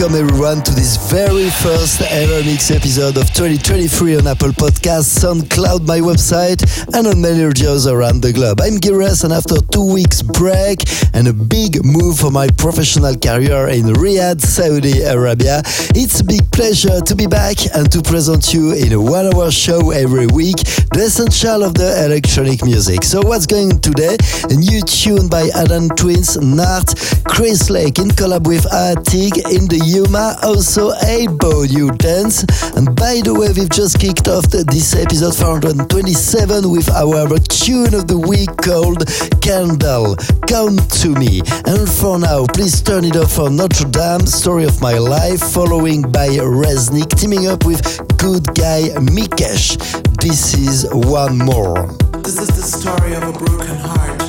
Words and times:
Welcome 0.00 0.16
everyone 0.16 0.62
to 0.62 0.72
this 0.72 0.96
very 1.10 1.50
first 1.50 1.98
EverMix 2.02 2.70
episode 2.70 3.16
of 3.16 3.26
2023 3.34 4.18
on 4.18 4.28
Apple 4.28 4.50
Podcasts, 4.50 5.18
SoundCloud, 5.18 5.84
my 5.84 5.98
website, 5.98 6.62
and 6.94 7.04
on 7.04 7.20
many 7.20 7.42
radios 7.42 7.88
around 7.88 8.22
the 8.22 8.32
globe. 8.32 8.60
I'm 8.60 8.76
Gires, 8.76 9.24
and 9.24 9.32
after 9.32 9.56
two 9.72 9.92
weeks 9.92 10.22
break 10.22 10.84
and 11.12 11.26
a 11.26 11.32
big 11.32 11.84
move 11.84 12.20
for 12.20 12.30
my 12.30 12.46
professional 12.56 13.16
career 13.16 13.66
in 13.74 13.86
Riyadh, 13.98 14.40
Saudi 14.40 15.02
Arabia, 15.02 15.62
it's 15.98 16.20
a 16.20 16.24
big 16.24 16.48
pleasure 16.52 17.00
to 17.00 17.16
be 17.16 17.26
back 17.26 17.56
and 17.74 17.90
to 17.90 18.00
present 18.02 18.54
you 18.54 18.74
in 18.74 18.92
a 18.92 19.00
one-hour 19.00 19.50
show 19.50 19.90
every 19.90 20.28
week 20.28 20.62
the 20.94 21.10
essential 21.10 21.64
of 21.64 21.74
the 21.74 22.04
electronic 22.06 22.62
music. 22.64 23.02
So 23.02 23.20
what's 23.20 23.46
going 23.46 23.80
today? 23.80 24.16
A 24.48 24.54
new 24.54 24.80
tune 24.82 25.26
by 25.26 25.50
Adam 25.56 25.88
Twins, 25.90 26.36
Nart, 26.36 26.94
Chris 27.24 27.68
Lake 27.68 27.98
in 27.98 28.14
collab 28.14 28.46
with 28.46 28.62
Atig 28.70 29.34
in 29.50 29.66
the 29.66 29.82
Yuma, 29.84 30.36
also 30.44 30.92
a 31.04 31.26
You 31.66 31.90
dance. 31.92 32.42
And 32.76 32.94
by 32.96 33.20
the 33.22 33.34
way, 33.34 33.52
we've 33.52 33.70
just 33.70 33.98
kicked 33.98 34.28
off 34.28 34.44
this 34.50 34.94
episode 34.94 35.34
427 35.36 36.70
with 36.70 36.88
our 36.90 37.38
tune 37.38 37.94
of 37.94 38.06
the 38.06 38.18
week 38.18 38.50
called 38.58 39.06
Candle, 39.40 40.16
Come 40.48 40.76
to 41.00 41.08
Me. 41.14 41.40
And 41.66 41.88
for 41.88 42.18
now, 42.18 42.46
please 42.46 42.82
turn 42.82 43.04
it 43.04 43.16
off 43.16 43.32
for 43.32 43.50
Notre 43.50 43.88
Dame, 43.88 44.26
Story 44.26 44.64
of 44.64 44.80
My 44.80 44.98
Life, 44.98 45.40
following 45.40 46.02
by 46.02 46.28
Reznik, 46.28 47.18
teaming 47.18 47.46
up 47.46 47.64
with 47.64 47.82
good 48.18 48.46
guy 48.54 48.90
Mikesh. 49.00 49.76
This 50.20 50.54
is 50.54 50.86
one 50.92 51.38
more. 51.38 51.88
This 52.22 52.38
is 52.38 52.48
the 52.48 52.62
story 52.62 53.14
of 53.14 53.22
a 53.22 53.32
broken 53.32 53.76
heart. 53.76 54.19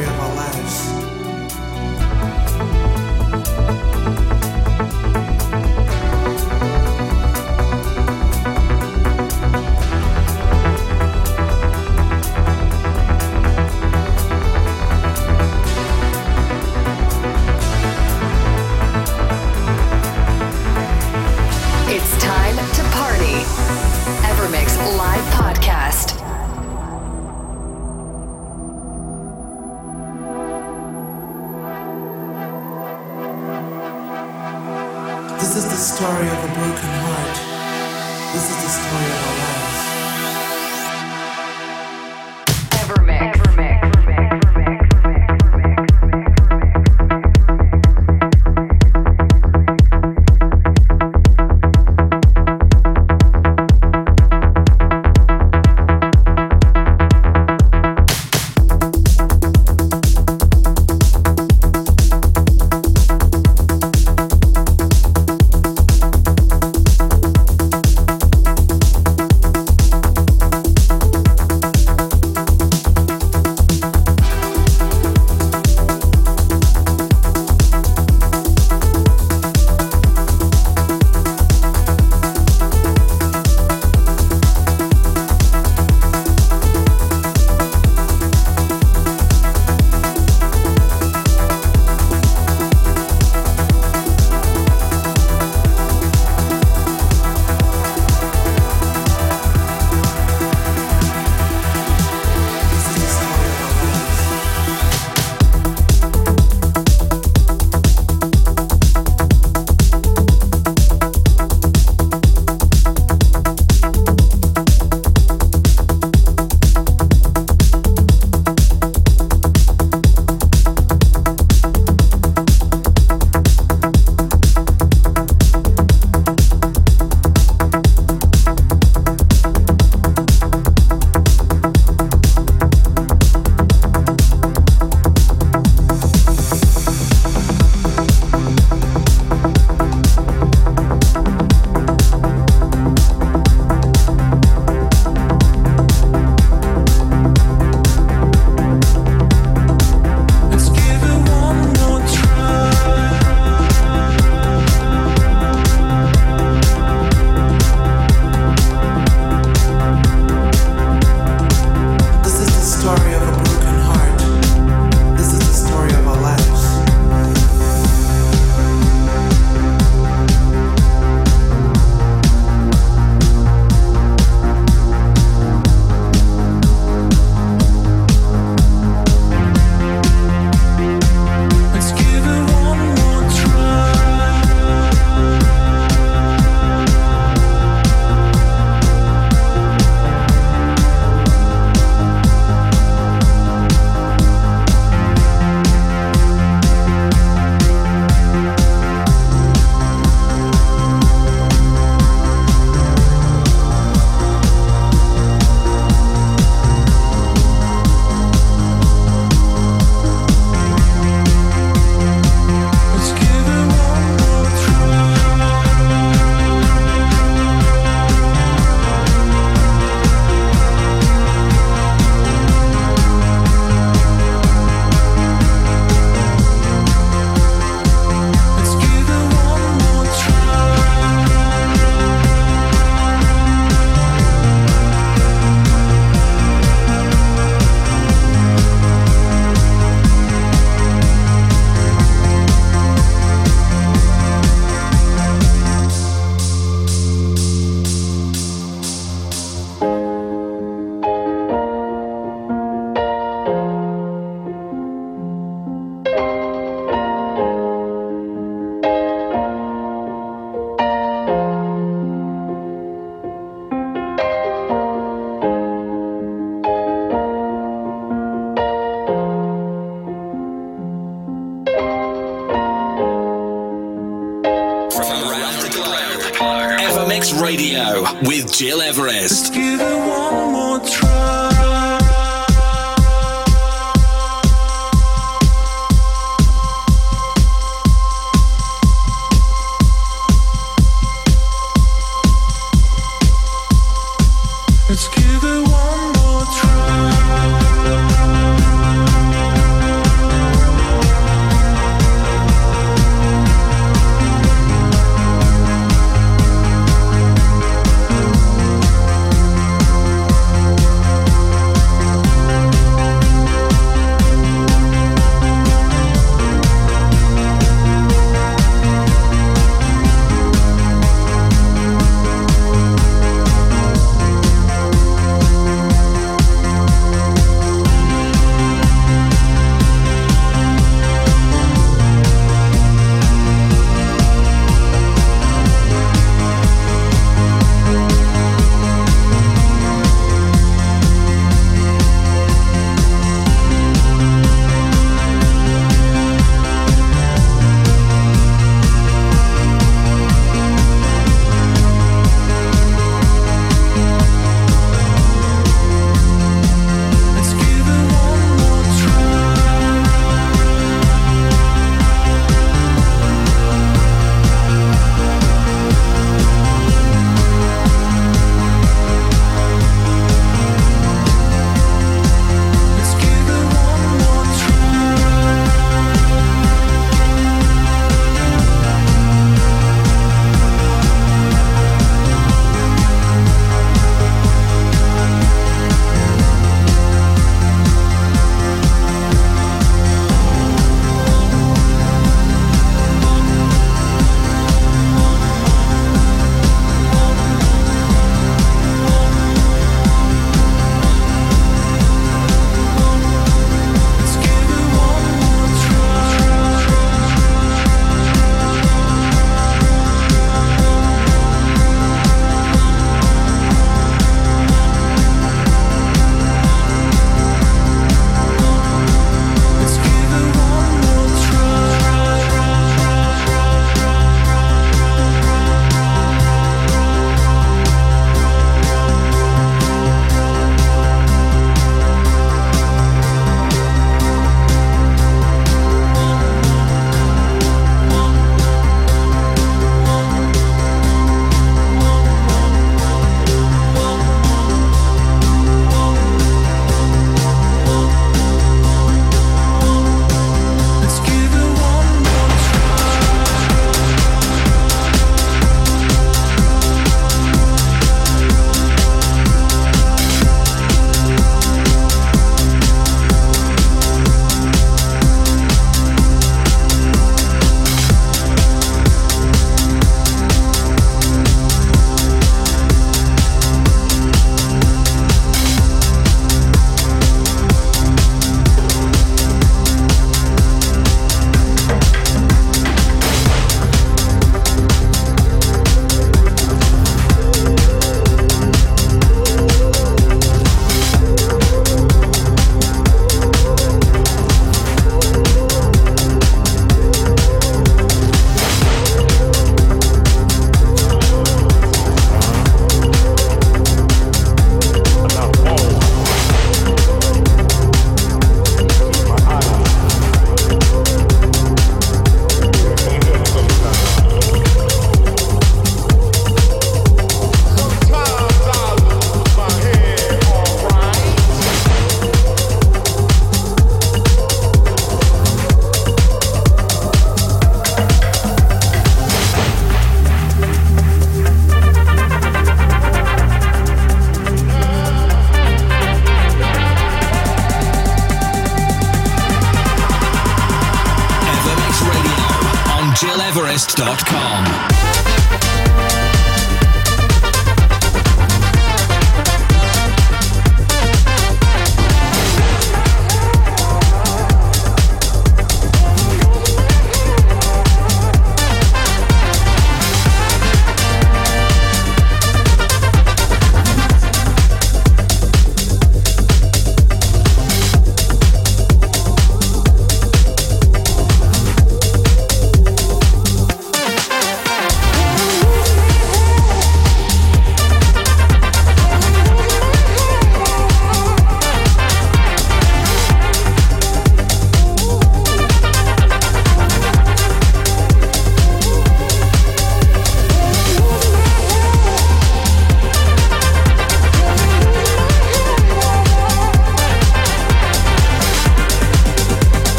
Gil 0.00 0.91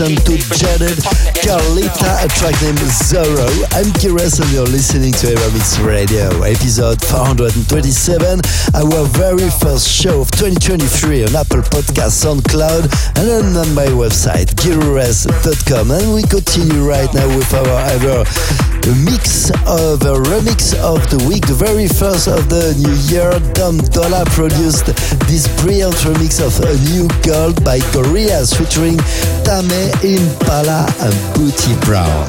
we've 0.00 0.24
to 0.24 0.36
Jaded 0.58 0.98
Carlita, 1.44 2.24
a 2.24 2.28
track 2.28 2.60
named 2.62 2.78
Zorro. 2.78 3.46
I'm 3.74 3.86
Giras 4.00 4.40
and 4.40 4.50
you're 4.50 4.66
listening 4.66 5.12
to 5.12 5.26
Evermix 5.28 5.84
Radio, 5.86 6.42
episode 6.42 7.00
427, 7.02 8.40
our 8.74 9.04
very 9.06 9.48
first 9.50 9.88
show 9.88 10.22
of 10.22 10.30
2023 10.32 11.24
on 11.24 11.36
Apple 11.36 11.62
Podcasts, 11.62 12.24
SoundCloud, 12.24 12.90
and 13.18 13.56
on 13.56 13.74
my 13.74 13.86
website, 13.86 14.54
giras.com. 14.56 15.90
And 15.92 16.14
we 16.14 16.22
continue 16.22 16.82
right 16.82 17.12
now 17.14 17.28
with 17.28 17.54
our 17.54 17.78
ever 17.94 18.73
mix 18.92 19.50
of 19.64 20.02
a 20.02 20.20
remix 20.28 20.74
of 20.76 21.00
the 21.08 21.16
week, 21.26 21.46
the 21.46 21.54
very 21.54 21.88
first 21.88 22.28
of 22.28 22.50
the 22.50 22.74
new 22.76 22.92
year. 23.08 23.32
Dom 23.54 23.78
Dolla 23.78 24.24
produced 24.26 24.86
this 25.24 25.48
brilliant 25.62 25.94
remix 26.04 26.36
of 26.44 26.52
A 26.60 26.76
New 26.92 27.08
Gold 27.24 27.64
by 27.64 27.78
Gorillaz 27.96 28.52
featuring 28.52 28.98
Tame 29.44 29.88
Impala 30.04 30.84
and 31.00 31.14
Bootie 31.32 31.80
Brown. 31.86 32.28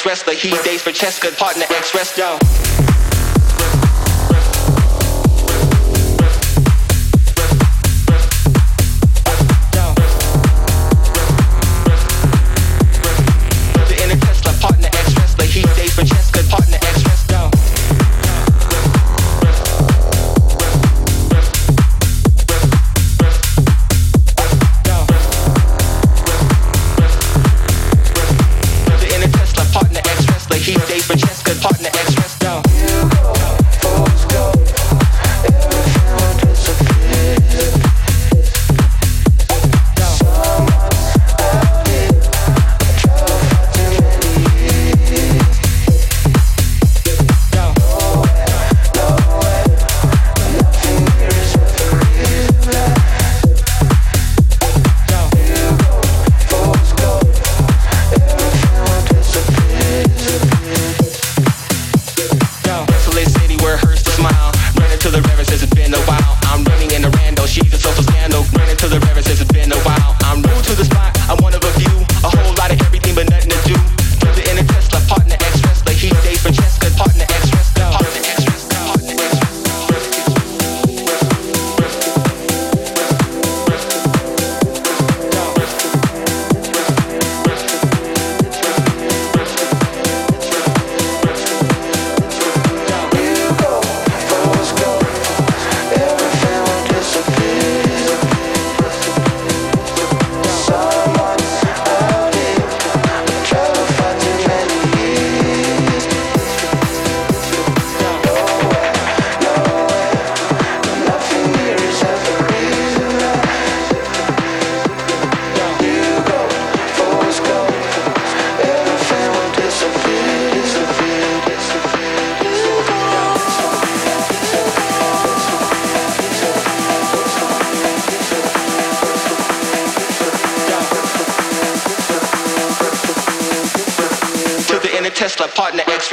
Partner 0.00 0.06
ex 0.06 0.06
wrestler. 0.06 0.34
He 0.34 0.50
dates 0.62 0.82
for 0.82 0.92
Cheska, 0.92 1.36
partner 1.36 1.66
ex 1.70 1.94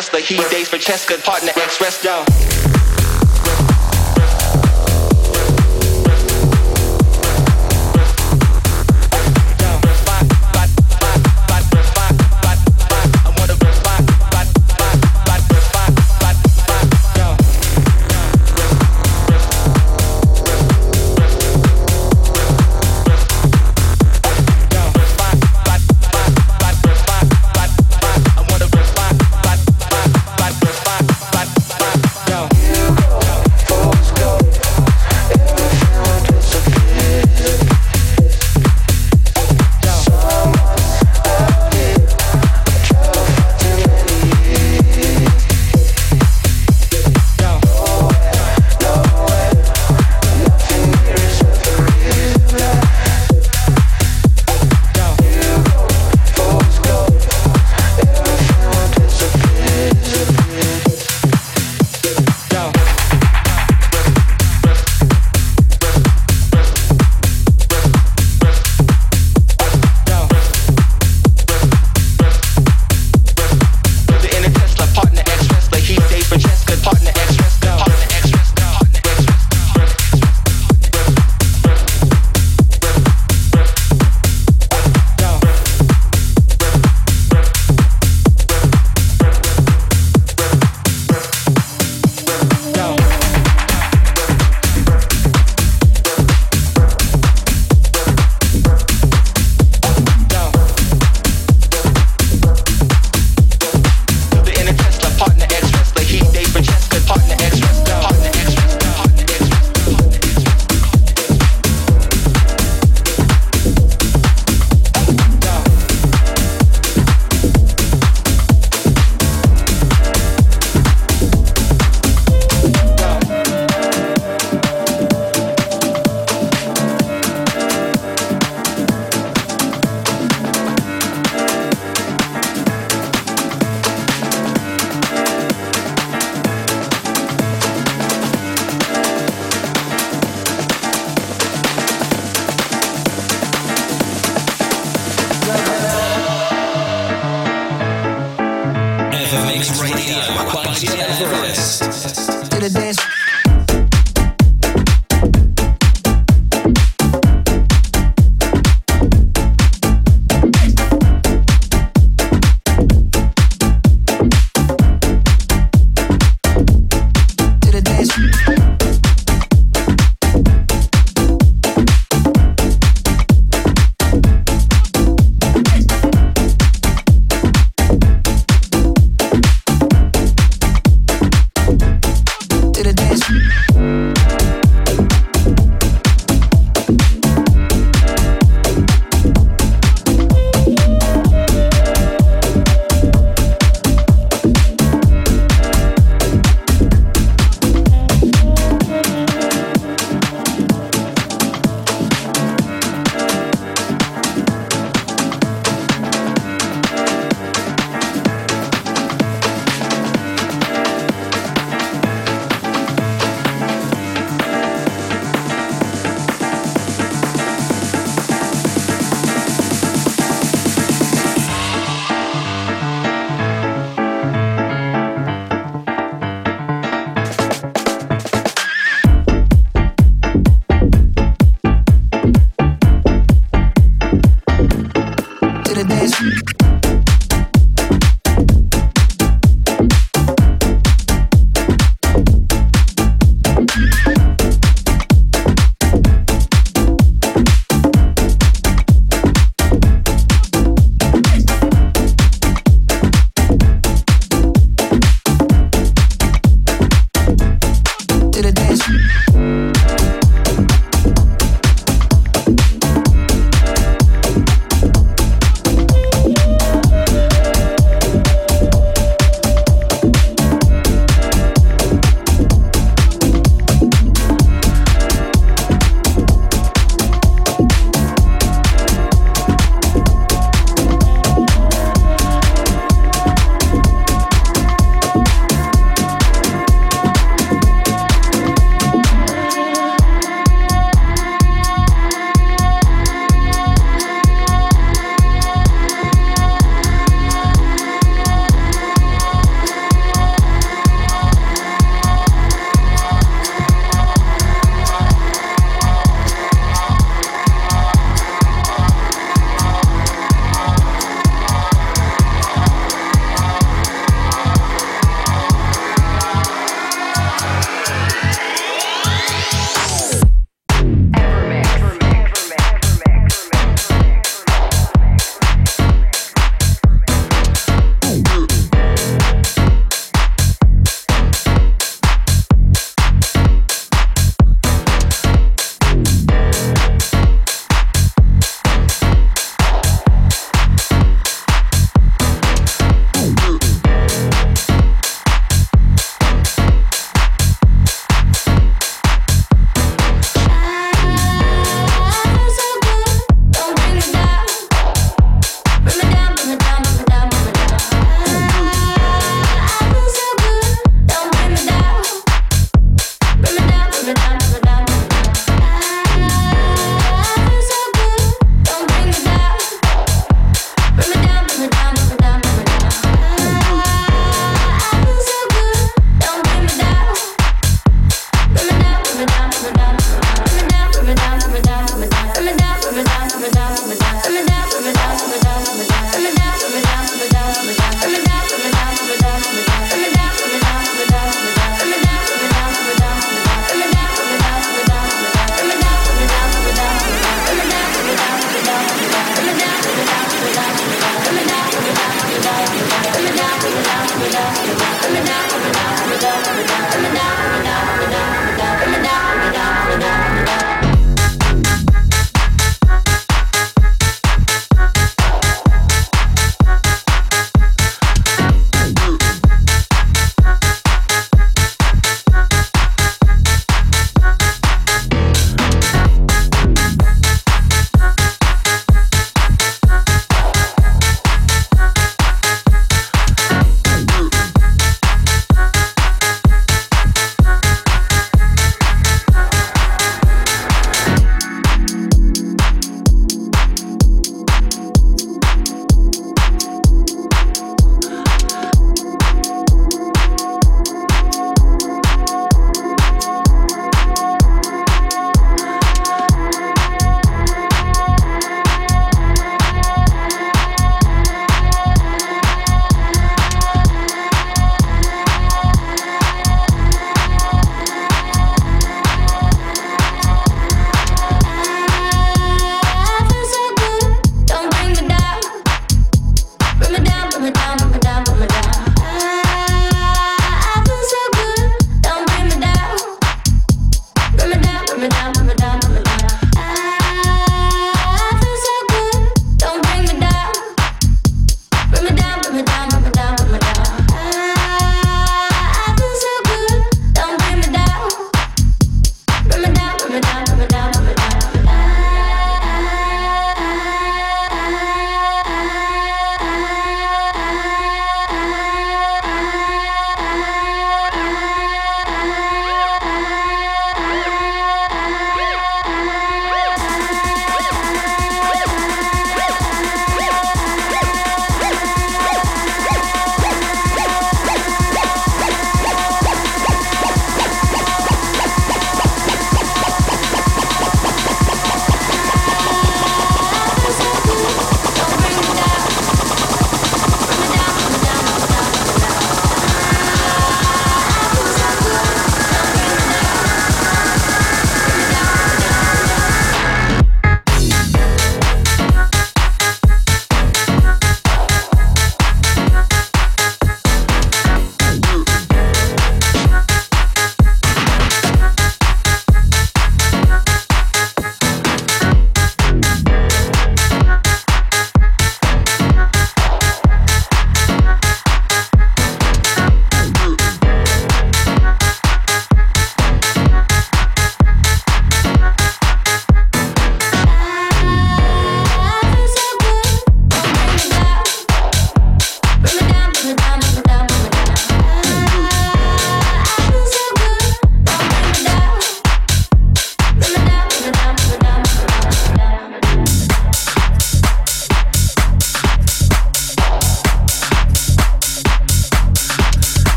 wrestler. 0.00 0.20
wrestler. 0.20 0.48
He 0.48 0.56
dates 0.56 0.68
for 0.68 0.78
Cheska, 0.78 1.22
partner 1.22 1.52
ex 1.56 1.80
wrestler. 1.80 2.29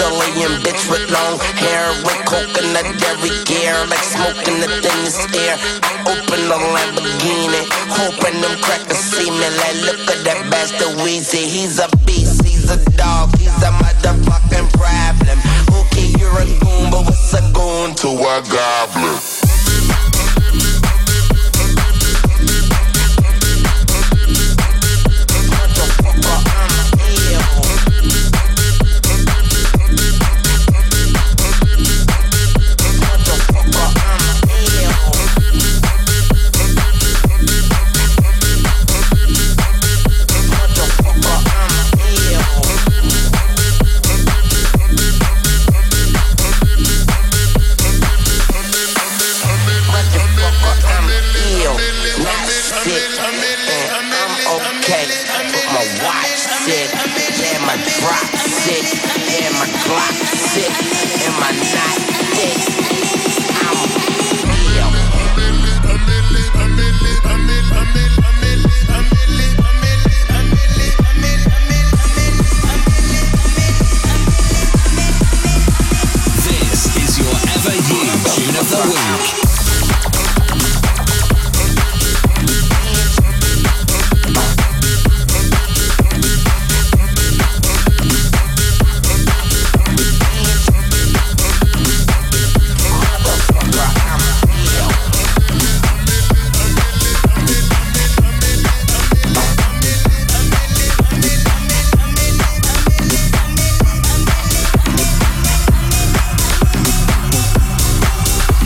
Sicilian 0.00 0.62
bitch 0.64 0.88
with 0.88 1.10
long 1.12 1.38
hair 1.60 1.92
with 2.00 2.16
coconut 2.24 2.88
dairy 3.00 3.36
gear, 3.44 3.76
like 3.92 4.00
smoking 4.00 4.58
the 4.58 4.68
thinnest 4.80 5.28
air. 5.36 5.58
I 5.82 6.00
open 6.08 6.40
the 6.48 6.56
Lamborghini, 6.56 7.68
hoping 7.92 8.40
them 8.40 8.56
crackers 8.62 8.96
see 8.96 9.28
me. 9.28 9.48
Like, 9.60 9.76
look 9.84 10.00
at 10.08 10.24
that 10.24 10.48
bastard 10.50 10.96
Weezy, 11.04 11.44
he's 11.44 11.78
a 11.78 11.88
beast, 12.06 12.42
he's 12.46 12.70
a 12.70 12.78
dog, 12.96 13.36
he's 13.36 13.52
a 13.62 13.70
motherfucking 13.76 14.72
problem. 14.72 15.38
Okay, 15.68 16.08
you're 16.18 16.32
a 16.32 16.46
goon, 16.46 16.90
but 16.90 17.04
what's 17.04 17.34
a 17.34 17.42
goon 17.52 17.94
to 17.96 18.08
a 18.08 18.40
goblin? 18.48 19.39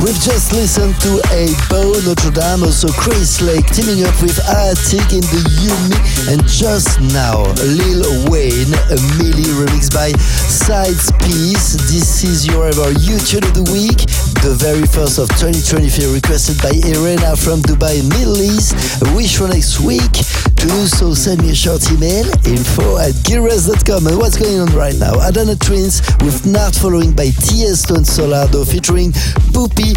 Listen 0.04 0.92
to 1.00 1.16
a 1.32 1.48
Bo 1.70 1.92
Notre 2.04 2.30
Dame, 2.30 2.64
also 2.64 2.88
Chris 2.88 3.40
Lake 3.40 3.64
teaming 3.68 4.04
up 4.04 4.20
with 4.20 4.38
Attic 4.48 5.12
in 5.12 5.24
the 5.32 5.42
Yumi, 5.64 6.32
and 6.32 6.46
just 6.46 7.00
now 7.00 7.40
Lil 7.64 8.30
Wayne, 8.30 8.74
a 8.92 8.96
Milli 9.16 9.48
remix 9.56 9.92
by 9.92 10.12
Sides 10.18 11.10
Piece. 11.20 11.72
This 11.90 12.22
is 12.22 12.46
your 12.46 12.66
ever 12.66 12.92
YouTube 12.92 13.48
of 13.48 13.54
the 13.54 13.72
week, 13.72 13.96
the 14.42 14.54
very 14.58 14.86
first 14.86 15.18
of 15.18 15.28
2023, 15.40 16.12
requested 16.12 16.60
by 16.60 16.76
Irena 16.84 17.34
from 17.34 17.62
Dubai, 17.62 18.06
Middle 18.10 18.42
East. 18.42 18.76
Wish 19.16 19.38
for 19.38 19.48
next 19.48 19.80
week. 19.80 20.53
To 20.64 20.70
do 20.70 20.86
so, 20.86 21.12
send 21.12 21.42
me 21.42 21.50
a 21.50 21.54
short 21.54 21.92
email 21.92 22.24
info 22.48 22.96
at 22.96 23.12
gearres.com. 23.28 24.06
And 24.06 24.16
what's 24.16 24.38
going 24.38 24.60
on 24.60 24.74
right 24.74 24.96
now? 24.98 25.12
Adana 25.20 25.56
Twins 25.56 26.00
with 26.24 26.46
Not 26.46 26.74
following 26.74 27.12
by 27.12 27.26
Tiesto 27.26 27.96
and 27.96 28.06
Solardo 28.06 28.64
featuring 28.64 29.12
Poppy 29.52 29.92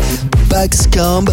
Baskcomb. 0.51 1.32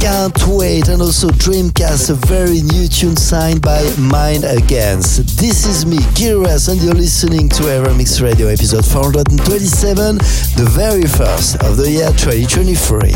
Can't 0.00 0.36
wait. 0.48 0.88
And 0.88 1.00
also 1.00 1.28
Dreamcast, 1.28 2.10
a 2.10 2.14
very 2.26 2.60
new 2.62 2.88
tune 2.88 3.14
signed 3.14 3.62
by 3.62 3.88
Mind 3.98 4.42
Against. 4.42 5.38
This 5.38 5.64
is 5.64 5.86
me, 5.86 5.98
Gil 6.16 6.40
Everest, 6.40 6.66
and 6.66 6.82
you're 6.82 6.92
listening 6.92 7.48
to 7.50 7.62
EverMix 7.62 8.20
Radio 8.20 8.48
episode 8.48 8.84
427, 8.84 10.18
the 10.58 10.68
very 10.74 11.06
first 11.06 11.54
of 11.62 11.76
the 11.76 11.88
year 11.88 12.10
2023. 12.18 13.12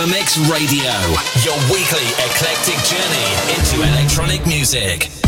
EverMix 0.00 0.50
Radio, 0.50 0.92
your 1.44 1.56
weekly 1.70 2.06
eclectic 2.24 2.76
journey 2.84 3.54
into 3.54 3.82
electronic 3.82 4.46
music. 4.46 5.19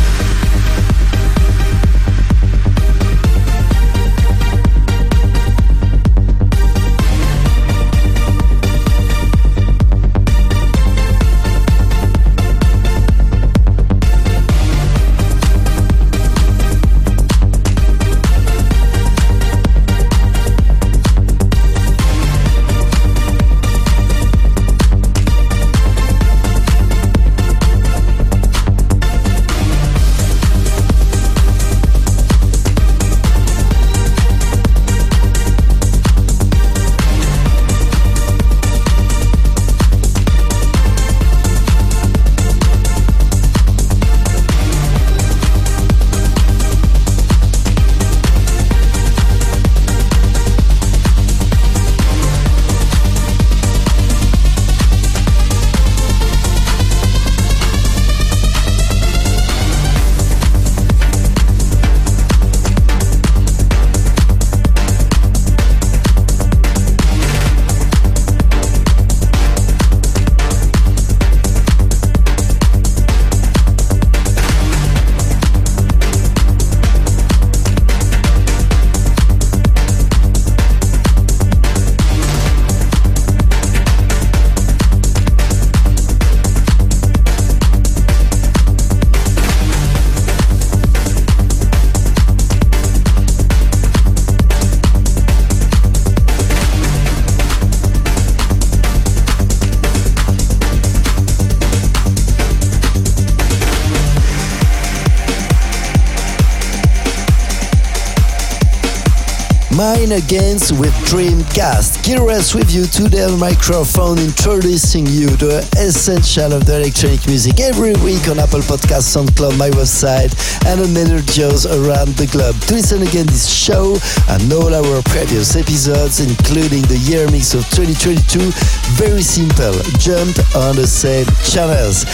Against 110.13 110.73
with 110.73 110.93
Dreamcast. 111.09 112.05
Gil 112.05 112.21
Everest 112.21 112.55
with 112.55 112.71
you 112.71 112.85
today 112.85 113.25
on 113.25 113.41
microphone 113.41 114.19
introducing 114.19 115.07
you 115.07 115.29
the 115.41 115.65
essential 115.81 116.53
of 116.53 116.67
the 116.67 116.77
electronic 116.77 117.27
music 117.27 117.61
every 117.61 117.95
week 118.05 118.29
on 118.29 118.39
Apple 118.39 118.61
Podcasts, 118.61 119.17
SoundCloud, 119.17 119.57
my 119.57 119.71
website, 119.71 120.37
and 120.67 120.81
on 120.85 120.93
many 120.93 121.17
shows 121.33 121.65
around 121.65 122.13
the 122.21 122.27
globe. 122.27 122.61
To 122.69 122.75
listen 122.75 123.01
again 123.01 123.25
this 123.25 123.49
show 123.49 123.97
and 124.29 124.53
all 124.53 124.75
our 124.75 125.01
previous 125.09 125.57
episodes, 125.57 126.21
including 126.21 126.83
the 126.93 127.01
year 127.09 127.25
mix 127.31 127.55
of 127.55 127.65
2022, 127.73 128.53
very 129.01 129.23
simple, 129.23 129.73
jump 129.97 130.37
on 130.53 130.77
the 130.77 130.87
same 130.87 131.25
channels. 131.41 132.05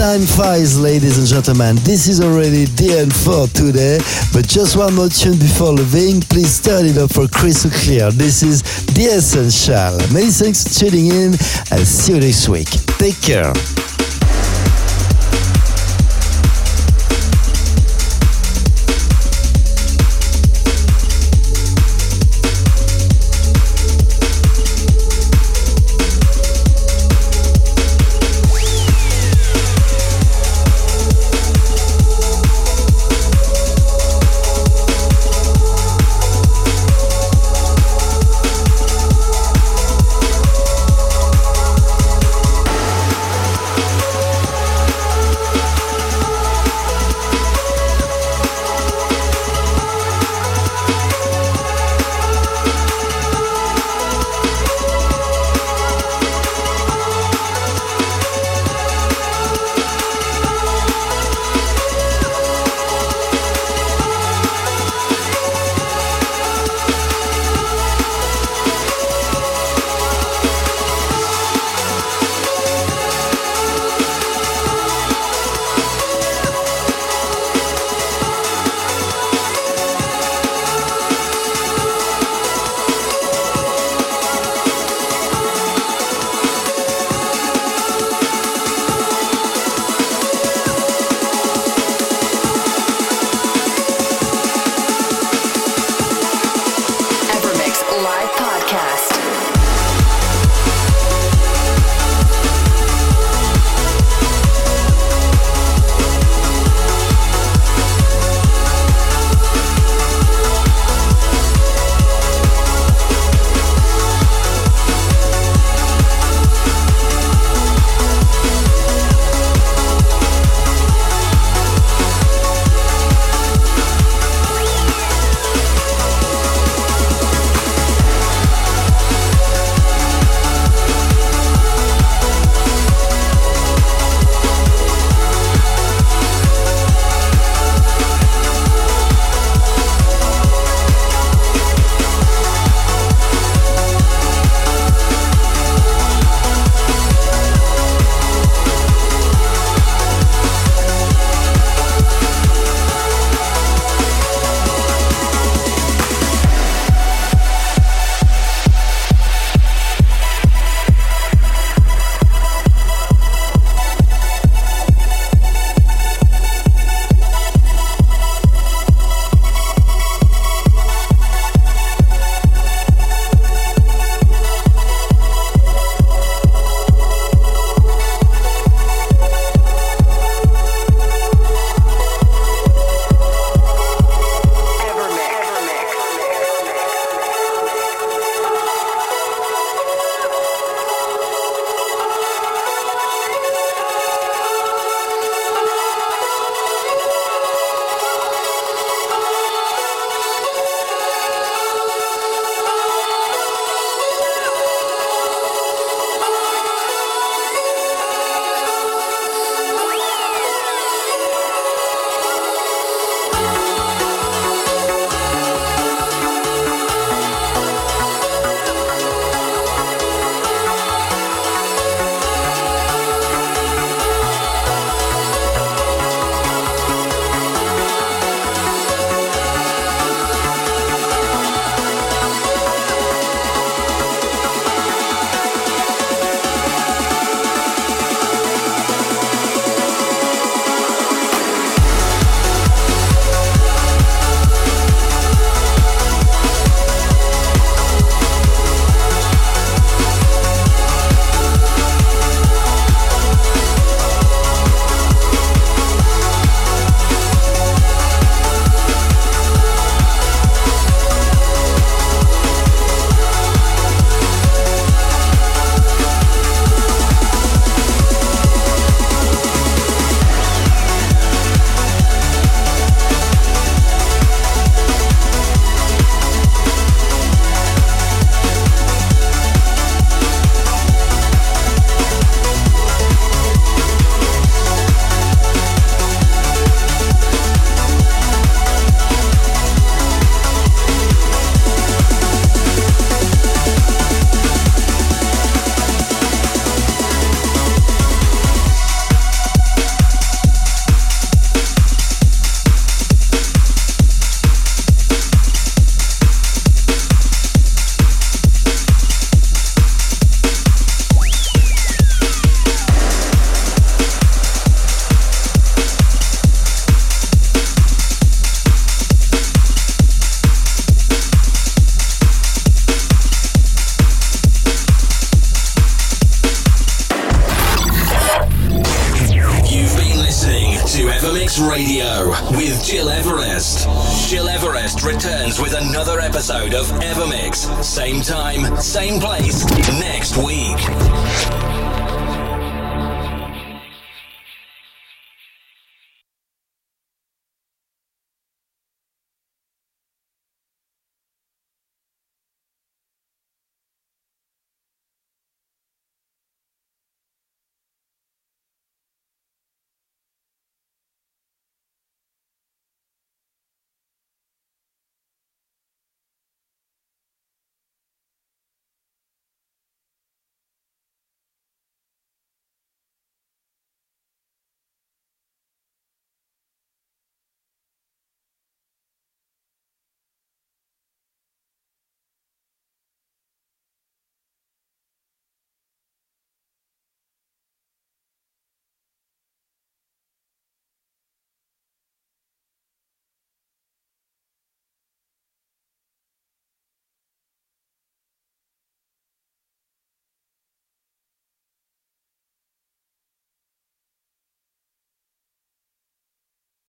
Time 0.00 0.22
flies, 0.22 0.80
ladies 0.80 1.18
and 1.18 1.26
gentlemen. 1.26 1.76
This 1.84 2.08
is 2.08 2.22
already 2.22 2.64
the 2.64 3.00
end 3.00 3.14
for 3.14 3.46
today, 3.48 3.98
but 4.32 4.48
just 4.48 4.74
one 4.74 4.94
more 4.94 5.10
tune 5.10 5.36
before 5.36 5.72
leaving. 5.72 6.22
Please 6.22 6.58
turn 6.58 6.86
it 6.86 6.96
up 6.96 7.12
for 7.12 7.28
crystal 7.28 7.70
clear. 7.70 8.10
This 8.10 8.42
is 8.42 8.62
The 8.94 9.12
Essential. 9.12 9.98
Many 10.10 10.30
thanks 10.30 10.64
for 10.64 10.86
tuning 10.88 11.08
in 11.08 11.34
and 11.70 11.86
see 11.86 12.14
you 12.14 12.20
next 12.20 12.48
week. 12.48 12.70
Take 12.96 13.20
care. 13.20 13.52